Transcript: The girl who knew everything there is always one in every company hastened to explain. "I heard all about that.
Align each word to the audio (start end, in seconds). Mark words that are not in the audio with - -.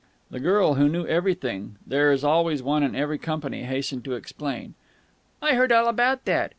The 0.31 0.39
girl 0.39 0.73
who 0.73 0.89
knew 0.89 1.05
everything 1.05 1.75
there 1.85 2.11
is 2.11 2.23
always 2.23 2.63
one 2.63 2.81
in 2.81 2.95
every 2.95 3.19
company 3.19 3.65
hastened 3.65 4.03
to 4.05 4.15
explain. 4.15 4.73
"I 5.43 5.53
heard 5.53 5.71
all 5.71 5.87
about 5.87 6.25
that. 6.25 6.49